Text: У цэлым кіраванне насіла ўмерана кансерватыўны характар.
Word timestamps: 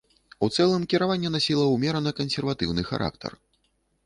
У 0.45 0.47
цэлым 0.55 0.87
кіраванне 0.93 1.29
насіла 1.35 1.67
ўмерана 1.75 2.15
кансерватыўны 2.21 2.89
характар. 2.91 3.39